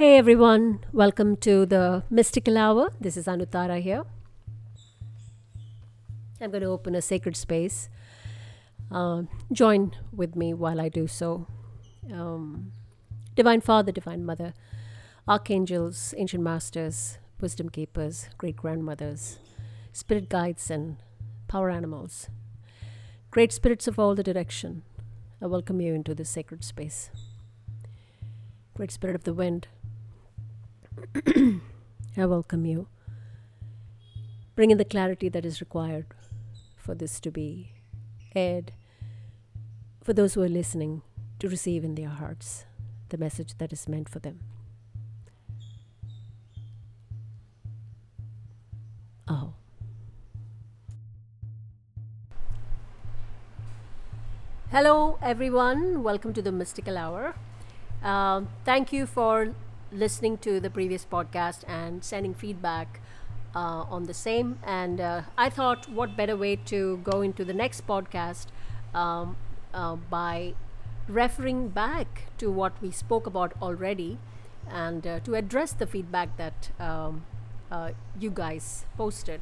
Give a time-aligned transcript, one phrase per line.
[0.00, 2.90] Hey everyone, welcome to the Mystical Hour.
[2.98, 4.04] This is Anutara here.
[6.40, 7.90] I'm going to open a sacred space.
[8.90, 11.46] Uh, join with me while I do so.
[12.10, 12.72] Um,
[13.34, 14.54] Divine Father, Divine Mother,
[15.28, 19.38] Archangels, Ancient Masters, Wisdom Keepers, Great Grandmothers,
[19.92, 20.96] Spirit Guides, and
[21.46, 22.30] Power Animals.
[23.30, 24.82] Great Spirits of all the direction,
[25.42, 27.10] I welcome you into this sacred space.
[28.74, 29.68] Great Spirit of the Wind,
[32.16, 32.88] I welcome you.
[34.54, 36.06] Bring in the clarity that is required
[36.76, 37.72] for this to be
[38.34, 38.72] aired,
[40.02, 41.02] for those who are listening
[41.38, 42.64] to receive in their hearts
[43.08, 44.40] the message that is meant for them.
[49.28, 49.54] Oh.
[54.70, 56.02] Hello, everyone.
[56.02, 57.34] Welcome to the Mystical Hour.
[58.02, 59.54] Um, thank you for
[59.92, 63.00] listening to the previous podcast and sending feedback
[63.54, 64.58] uh, on the same.
[64.64, 68.46] And uh, I thought, what better way to go into the next podcast
[68.94, 69.36] um,
[69.74, 70.54] uh, by
[71.08, 74.18] referring back to what we spoke about already
[74.70, 77.24] and uh, to address the feedback that um,
[77.70, 79.40] uh, you guys posted.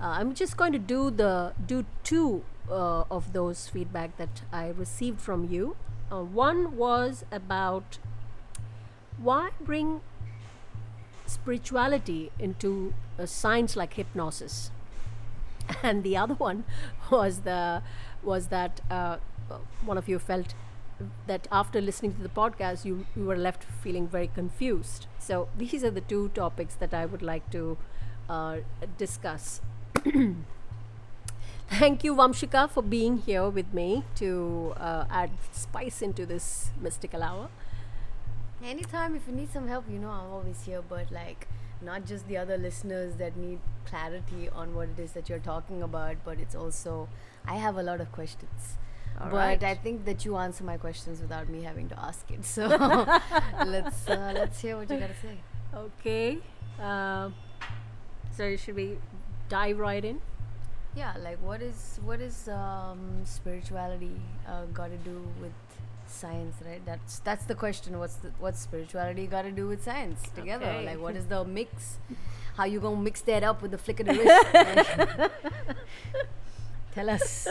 [0.00, 5.20] Uh, I'm just going to do the do two of those feedback that I received
[5.20, 5.76] from you.
[6.08, 7.98] one was about
[9.18, 10.00] why bring
[11.26, 14.70] spirituality into a science like hypnosis?
[15.82, 16.64] And the other one
[17.10, 17.82] was the
[18.22, 19.16] was that uh,
[19.84, 20.54] one of you felt
[21.26, 25.06] that after listening to the podcast you, you were left feeling very confused.
[25.18, 27.76] So these are the two topics that i would like to
[28.28, 28.58] uh,
[28.98, 29.60] discuss.
[31.68, 37.22] Thank you vamshika for being here with me to uh, add spice into this mystical
[37.22, 37.48] hour
[38.64, 40.82] Anytime if you need some help, you know I'm always here.
[40.88, 41.48] But like,
[41.80, 45.82] not just the other listeners that need clarity on what it is that you're talking
[45.82, 47.08] about, but it's also
[47.46, 48.76] I have a lot of questions.
[49.20, 49.62] All but right.
[49.62, 52.44] I think that you answer my questions without me having to ask it.
[52.44, 52.66] So
[53.66, 55.38] let's uh, let's hear what you gotta say.
[55.74, 56.38] Okay.
[56.80, 57.30] Uh,
[58.36, 58.98] so should we
[59.48, 60.20] dive right in?
[60.94, 61.14] Yeah.
[61.18, 65.52] Like, what is what is um, spirituality uh, got to do with
[66.12, 66.84] science right?
[66.84, 67.98] That's that's the question.
[67.98, 70.66] What's the, what's spirituality got to do with science together?
[70.66, 70.86] Okay.
[70.86, 71.98] like what is the mix?
[72.56, 75.30] How you gonna mix that up with the flick of the wrist?
[76.94, 77.48] Tell us.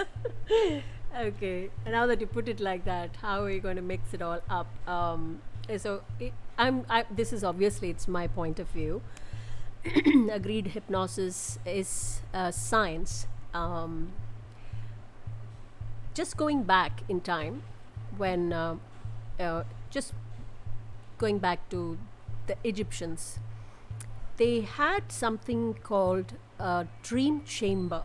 [1.20, 1.70] Okay.
[1.86, 4.40] Now that you put it like that how are you going to mix it all
[4.50, 4.68] up?
[4.88, 5.42] Um,
[5.78, 9.02] so it, i'm I, this is obviously it's my point of view.
[10.32, 13.28] Agreed hypnosis is uh, science.
[13.54, 14.14] Um,
[16.14, 17.64] just going back in time
[18.18, 18.76] when uh,
[19.40, 20.14] uh, just
[21.18, 21.98] going back to
[22.48, 23.40] the Egyptians,
[24.38, 28.04] they had something called a dream chamber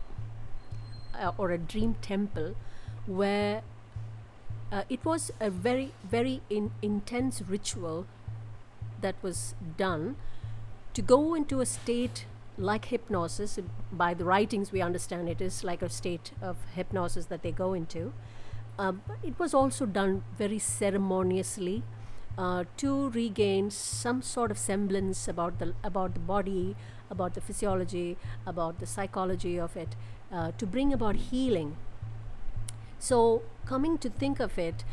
[1.19, 2.55] uh, or a dream temple
[3.05, 3.63] where
[4.71, 8.05] uh, it was a very, very in, intense ritual
[9.01, 10.15] that was done
[10.93, 12.25] to go into a state
[12.57, 13.59] like hypnosis.
[13.91, 17.73] By the writings, we understand it is like a state of hypnosis that they go
[17.73, 18.13] into
[18.77, 21.83] uh, but it was also done very ceremoniously
[22.37, 26.75] uh, to regain some sort of semblance about the about the body,
[27.09, 29.95] about the physiology, about the psychology of it,
[30.31, 31.75] uh, to bring about healing.
[32.99, 34.83] So, coming to think of it,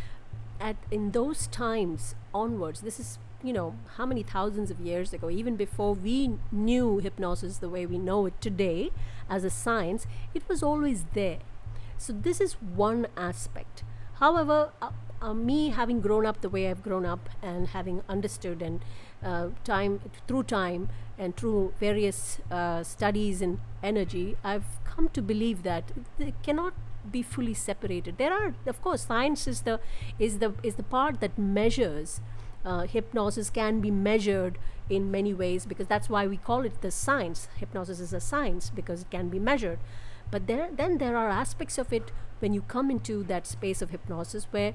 [0.61, 5.29] at in those times onwards, this is you know how many thousands of years ago,
[5.29, 8.91] even before we knew hypnosis the way we know it today
[9.29, 11.41] as a science, it was always there
[11.99, 13.85] so, this is one aspect.
[14.15, 14.91] However, uh,
[15.21, 18.85] uh, me having grown up the way I've grown up and having understood and
[19.23, 25.63] uh, time through time and through various uh, studies in energy, I've come to believe
[25.63, 26.75] that they cannot
[27.11, 28.19] be fully separated.
[28.19, 29.81] There are, of course, science is the
[30.19, 32.21] is the is the part that measures.
[32.65, 34.57] Uh, hypnosis can be measured
[34.89, 37.49] in many ways because that's why we call it the science.
[37.57, 39.79] Hypnosis is a science because it can be measured.
[40.35, 42.11] But there, then there are aspects of it
[42.41, 44.75] when you come into that space of hypnosis where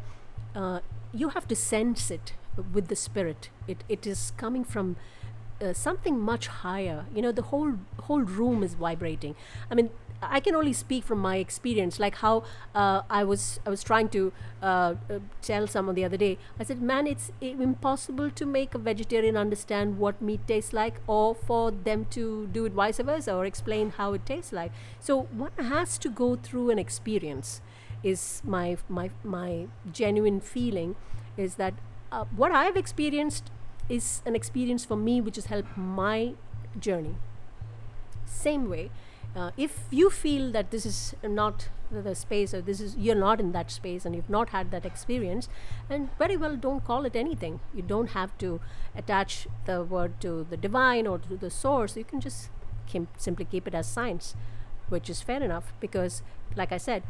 [0.56, 0.80] uh,
[1.12, 2.32] you have to sense it
[2.72, 3.50] with the spirit.
[3.68, 4.96] It, it is coming from
[5.62, 7.08] uh, something much higher.
[7.14, 7.74] You know, the whole
[8.04, 9.36] whole room is vibrating.
[9.70, 9.90] I mean,
[10.22, 12.44] I can only speak from my experience, like how
[12.76, 16.38] uh, I was I was trying to uh, uh, tell someone the other day.
[16.60, 21.36] I said, "Man, it's impossible to make a vegetarian understand what meat tastes like, or
[21.36, 25.52] for them to do it vice versa, or explain how it tastes like." So one
[25.58, 27.62] has to go through an experience.
[28.02, 30.96] Is my my my genuine feeling
[31.38, 31.74] is that
[32.12, 33.52] uh, what I've experienced
[33.88, 36.34] is an experience for me which has helped my
[36.80, 37.16] journey.
[38.26, 38.90] Same way,
[39.36, 43.40] uh, if you feel that this is not the, space or this is you're not
[43.40, 45.50] in that space and you've not had that experience
[45.90, 47.60] and very well don't call it anything.
[47.74, 48.60] You don't have to
[48.96, 51.96] attach the word to the divine or to the source.
[51.98, 52.50] You can just
[52.88, 54.36] kim- simply keep it as science
[54.90, 56.24] which is fair enough because
[56.56, 57.04] like i said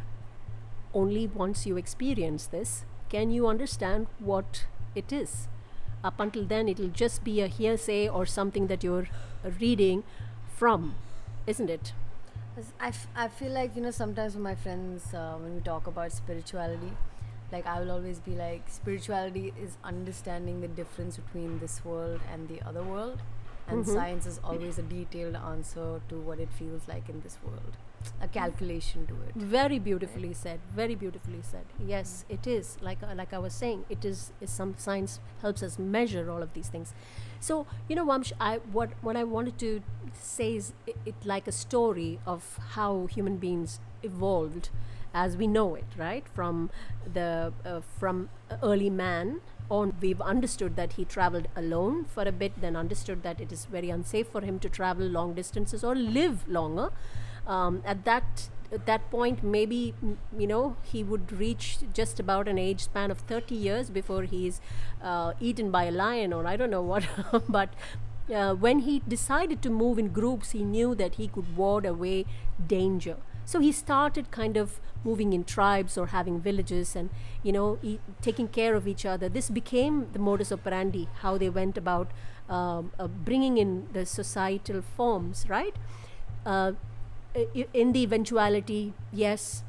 [0.93, 4.65] only once you experience this can you understand what
[4.95, 5.47] it is.
[6.03, 9.07] Up until then it'll just be a hearsay or something that you're
[9.59, 10.03] reading
[10.55, 10.95] from
[11.47, 11.93] isn't it
[12.79, 15.87] I, f- I feel like you know sometimes with my friends uh, when we talk
[15.87, 16.91] about spirituality
[17.51, 22.47] like i will always be like spirituality is understanding the difference between this world and
[22.47, 23.21] the other world
[23.69, 23.93] and Mhm.
[23.93, 27.77] science is always a detailed answer to what it feels like in this world.
[28.21, 29.35] A calculation to it.
[29.35, 30.59] Very beautifully said.
[30.75, 31.65] Very beautifully said.
[31.93, 32.77] Yes it is.
[32.81, 36.41] Like uh, like i was saying it is, is some science helps us measure all
[36.41, 36.93] of these things.
[37.39, 39.81] So you know Vamsh, i what what i wanted to
[40.13, 44.69] say is it, it like a story of how human beings evolved
[45.13, 46.25] as we know it right?
[46.33, 46.69] From
[47.13, 48.29] the uh, from
[48.63, 53.39] early man on we've understood that he traveled alone for a bit then understood that
[53.39, 56.89] it is very unsafe for him to travel long distances or live longer.
[57.47, 59.95] Um, at that at that point maybe
[60.37, 64.61] you know he would reach just about an age span of 30 years before he's
[65.01, 67.07] uh, eaten by a lion or i don't know what.
[67.49, 67.69] But
[68.33, 72.25] uh, when he decided to move in groups he knew that he could ward away
[72.67, 73.17] danger
[73.49, 77.09] so he started kind of moving in tribes or having villages and
[77.41, 77.79] you know
[78.21, 79.29] taking care of each other.
[79.37, 82.11] This became the modus operandi how they went about
[82.47, 85.75] um, uh, bringing in the societal forms right?
[86.45, 86.73] Uh,
[87.73, 89.63] in the eventuality, yes,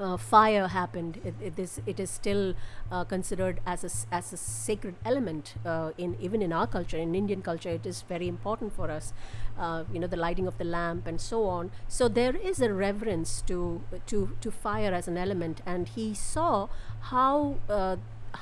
[0.00, 1.20] uh, fire happened.
[1.24, 2.54] It, it is it is still
[2.90, 7.14] uh, considered as a as a sacred element uh, in even in our culture, in
[7.14, 9.12] Indian culture, it is very important for us.
[9.58, 11.70] Uh, you know, the lighting of the lamp and so on.
[11.88, 16.68] So there is a reverence to to to fire as an element, and he saw
[17.12, 17.56] how.
[17.68, 17.96] Uh,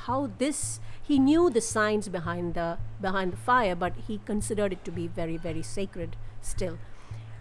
[0.06, 4.82] how this he knew the science behind the behind the fire but he considered it
[4.86, 6.78] to be very very sacred still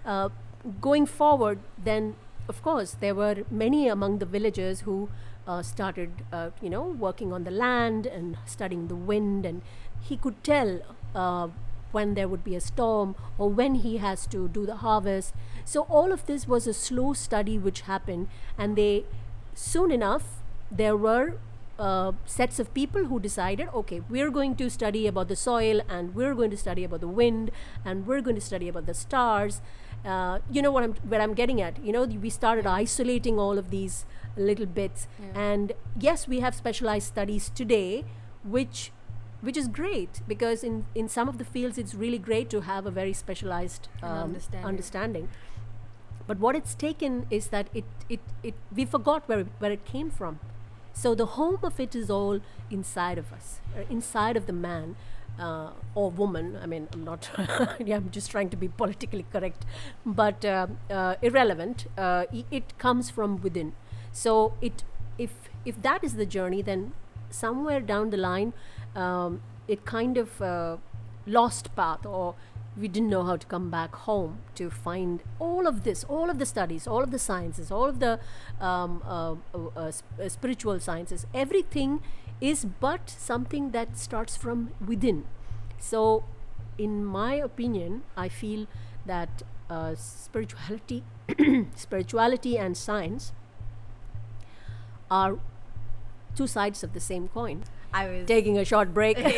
[0.05, 0.29] uh,
[0.79, 2.15] going forward, then
[2.47, 5.09] of course there were many among the villagers who
[5.47, 9.61] uh, started, uh, you know, working on the land and studying the wind, and
[9.99, 10.81] he could tell
[11.15, 11.47] uh,
[11.91, 15.33] when there would be a storm or when he has to do the harvest.
[15.65, 18.27] So all of this was a slow study which happened,
[18.57, 19.05] and they
[19.53, 21.33] soon enough there were
[21.77, 26.13] uh, sets of people who decided okay we're going to study about the soil and
[26.13, 27.49] we're going to study about the wind
[27.83, 29.61] and we're going to study about the stars
[30.05, 31.83] uh, you know what i'm where i'm getting at?
[31.83, 34.05] You know we started isolating all of these
[34.37, 35.07] little bits.
[35.19, 35.39] Yeah.
[35.51, 38.03] and yes we have specialized studies today
[38.43, 38.91] which
[39.41, 42.85] which is great because in in some of the fields it's really great to have
[42.85, 44.67] a very specialized um, understanding.
[44.67, 45.29] understanding.
[46.27, 49.85] But what it's taken is that it, it, it we forgot where, it- where it
[49.85, 50.39] came from.
[50.93, 52.39] So the home of it is all
[52.69, 54.95] inside of us uh, inside of the man
[55.39, 57.29] uh, or woman i mean i'm not
[57.85, 59.65] yeah, i'm just trying to be politically correct
[60.05, 63.73] but uh, uh, irrelevant uh, it comes from within.
[64.11, 64.83] So it
[65.17, 65.31] if
[65.65, 66.93] if that is the journey then
[67.29, 68.53] somewhere down the line
[68.95, 70.77] um, it kind of uh,
[71.25, 72.35] lost path or
[72.77, 76.39] we didn't know how to come back home to find all of this all of
[76.39, 78.19] the studies all of the sciences all of the
[78.59, 79.91] um, uh,
[80.27, 82.01] spiritual sciences everything
[82.41, 85.25] is but something that starts from within.
[85.79, 86.23] So
[86.77, 88.65] in my opinion i feel
[89.05, 91.03] that uh, spirituality
[91.75, 93.31] spirituality and science
[95.09, 95.37] are
[96.35, 99.33] two sides of the same coin I was taking a short break gotta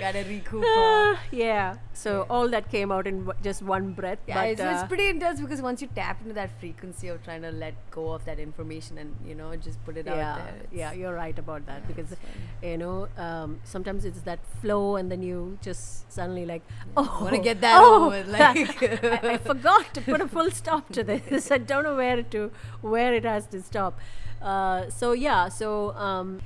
[0.00, 0.64] gotta recoup.
[0.64, 2.24] uh, yeah so Yeah.
[2.34, 5.08] all that came out in w- just one breath yeah, but it's, it's uh, pretty
[5.08, 8.38] intense because once you tap into that frequency of trying to let go of that
[8.38, 10.54] information and you know just put it yeah out there.
[10.72, 12.16] yeah it's- you're right about that yeah, because
[12.62, 16.62] you know um, sometimes it's that flow and then you just suddenly like
[16.96, 20.88] oh wanna get that oh, over like- I, I forgot to put a full stop
[20.92, 23.98] to this i don't know where to where it has to stop
[24.42, 26.40] uh, so yeah so um,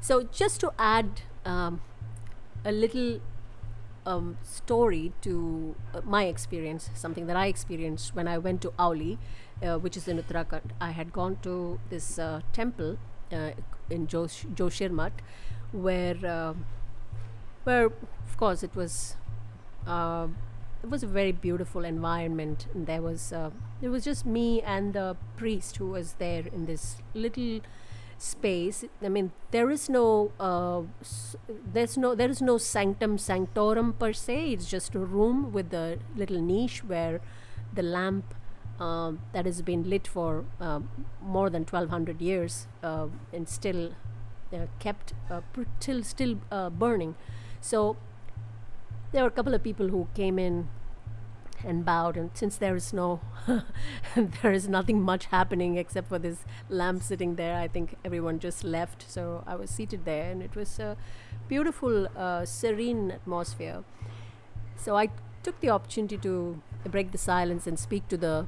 [0.00, 1.80] so just to add um,
[2.64, 3.20] a little
[4.06, 9.18] um, story to uh, my experience, something that I experienced when I went to Auli,
[9.62, 10.70] uh, which is in Uttarakhand.
[10.80, 12.98] I had gone to this uh, temple
[13.32, 13.50] uh,
[13.90, 15.12] in Josh- Joshimath,
[15.72, 16.54] where,
[17.64, 19.16] where of course it was,
[20.82, 22.66] it was a very beautiful environment.
[22.74, 23.50] And there was, uh,
[23.82, 27.60] it was just me and the priest who was there in this little
[28.18, 28.84] space.
[29.02, 30.82] I mean, there is no uh,
[31.72, 34.52] there's no there is no sanctum sanctorum per se.
[34.52, 37.20] It's just a room with a little niche where
[37.72, 38.34] the lamp
[38.80, 40.88] um, that has been lit for um,
[41.20, 43.92] more than 1200 years uh, and still
[44.52, 45.40] uh, kept uh,
[45.80, 47.14] till still uh, burning.
[47.60, 47.96] So
[49.12, 50.68] there were a couple of people who came in
[51.64, 53.20] and bowed and since there is no
[54.16, 58.62] there is nothing much happening except for this lamp sitting there i think everyone just
[58.62, 59.04] left.
[59.08, 60.96] So i was seated there and it was a
[61.48, 63.82] beautiful uh, serene atmosphere.
[64.76, 65.08] So i
[65.42, 68.46] took the opportunity to break the silence and speak to the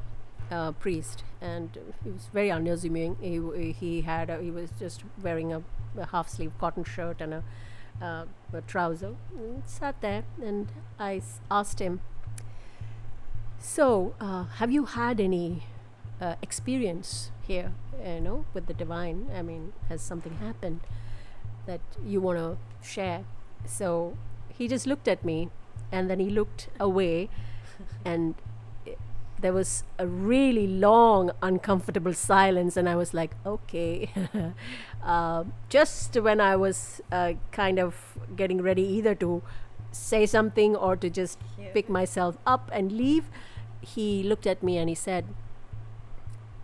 [0.51, 3.17] uh, priest and he was very unassuming.
[3.21, 5.63] He, he had a, he was just wearing a,
[5.97, 7.45] a half sleeve cotton shirt and a,
[8.01, 12.01] uh, a trouser and sat there and i asked him
[13.63, 15.65] so, uh, have you had any
[16.19, 19.31] uh, experience here, you know, with the divine?
[19.37, 20.81] I mean, has something happened
[21.67, 23.25] that you want to share?
[23.67, 24.17] So,
[24.49, 25.51] he just looked at me
[25.93, 27.29] and then he looked away,
[28.05, 28.35] and
[29.41, 32.77] there was a really long, uncomfortable silence.
[32.77, 34.11] And I was like, okay.
[35.05, 37.95] uh, just when I was uh, kind of
[38.37, 39.43] getting ready either to
[39.93, 41.73] say something or to just Yeah.
[41.75, 43.25] pick myself up and leave,
[43.81, 45.25] he looked at me and he said,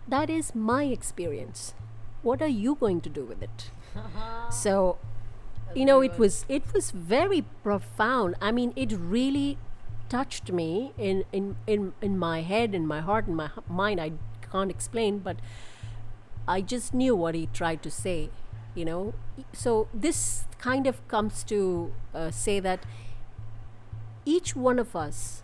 [0.07, 1.73] That is my experience.
[2.21, 3.71] What are you going to do with it?
[4.49, 4.97] So,
[5.75, 8.35] you know, it was it was very profound.
[8.41, 9.57] I mean, it really
[10.09, 13.99] touched me in in in, in my head, in my heart, in my mind.
[14.01, 14.13] I
[14.51, 15.37] can't explain, but
[16.47, 18.29] I just knew what he tried to say,
[18.75, 19.13] you know.
[19.53, 22.85] So this kind of comes to uh, say that
[24.25, 25.43] each one of us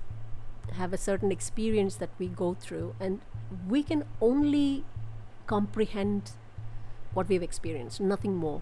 [0.74, 3.22] have a certain experience that we go through, and
[3.68, 4.86] we can only
[5.46, 6.32] comprehend
[7.14, 8.62] what we've experienced, nothing more.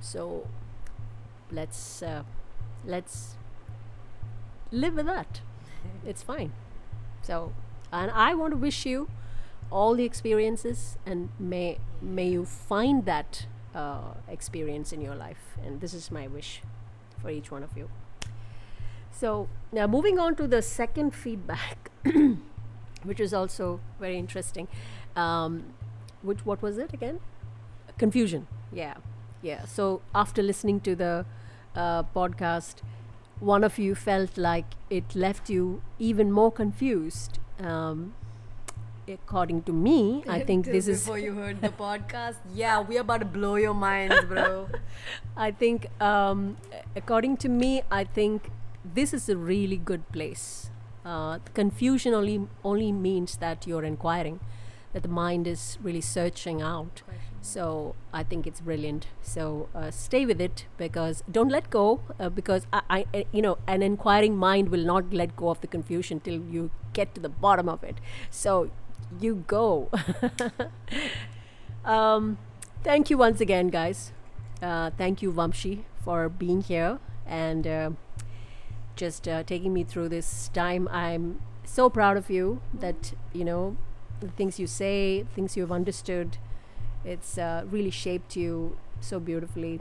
[0.00, 0.48] So
[1.50, 2.22] let's uh,
[2.84, 3.35] let's
[4.70, 5.40] live with that.
[6.04, 6.52] it's fine.
[7.22, 7.52] So,
[7.92, 9.08] and I want to wish you
[9.70, 15.56] all the experiences, and may may you find that uh, experience in your life.
[15.64, 16.62] And this is my wish
[17.20, 17.88] for each one of you.
[19.10, 21.90] So now moving on to the second feedback,
[23.02, 24.68] which is also very interesting.
[25.14, 25.64] Um,
[26.22, 27.20] which what was it again?
[27.98, 28.46] Confusion.
[28.72, 28.94] Yeah,
[29.42, 29.64] yeah.
[29.64, 31.24] So after listening to the
[31.74, 32.76] uh, podcast,
[33.40, 37.38] one of you felt like it left you even more confused.
[37.60, 38.14] Um,
[39.08, 42.36] according to me, I think this is before you heard the podcast.
[42.54, 44.68] Yeah, we are about to blow your minds, bro.
[45.36, 46.56] I think, um,
[46.94, 48.50] according to me, I think
[48.84, 50.70] this is a really good place.
[51.04, 54.40] Uh, confusion only only means that you're inquiring,
[54.92, 57.02] that the mind is really searching out.
[57.46, 59.06] So I think it's brilliant.
[59.22, 63.40] So uh, stay with it because don't let go uh, because I, I, uh, you
[63.40, 67.20] know, an inquiring mind will not let go of the confusion till you get to
[67.20, 68.00] the bottom of it.
[68.30, 68.70] So
[69.20, 69.88] you go.
[71.84, 72.38] um,
[72.82, 74.12] thank you once again, guys.
[74.60, 77.90] Uh, thank you, Vamshi, for being here and uh,
[78.96, 80.88] just uh, taking me through this time.
[80.90, 83.76] I'm so proud of you that, you know,
[84.20, 86.38] the things you say, things you've understood,
[87.06, 89.80] it's uh, really shaped you so beautifully.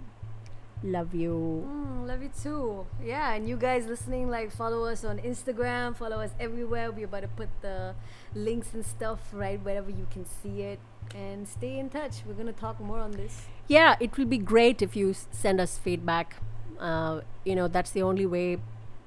[0.83, 1.65] Love you.
[1.67, 2.85] Mm, love you too.
[3.03, 6.91] Yeah, and you guys listening, like follow us on Instagram, follow us everywhere.
[6.91, 7.95] We're about to put the
[8.35, 10.79] links and stuff right wherever you can see it.
[11.15, 12.23] And stay in touch.
[12.27, 13.45] We're gonna talk more on this.
[13.67, 16.35] Yeah, it will be great if you s- send us feedback.
[16.79, 18.57] Uh, you know, that's the only way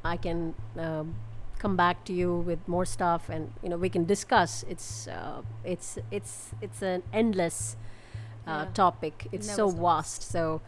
[0.04, 1.16] I can um,
[1.58, 4.64] come back to you with more stuff, and you know, we can discuss.
[4.68, 7.76] It's uh, it's it's it's an endless
[8.48, 8.72] uh, Yeah.
[8.74, 9.28] topic.
[9.32, 9.82] It's Never so stops.
[9.82, 10.22] vast.
[10.32, 10.60] So,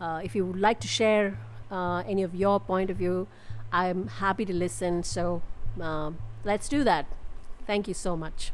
[0.00, 1.38] uh, if you would like to share
[1.70, 3.26] uh, any of your point of view,
[3.72, 5.02] I'm happy to listen.
[5.02, 5.42] So,
[5.80, 7.06] um, let's do that.
[7.66, 8.52] Thank you so much.